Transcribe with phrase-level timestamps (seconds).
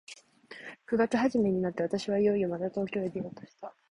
[0.89, 3.75] 九月始めになって、私はいよいよまた東京へ出ようとした。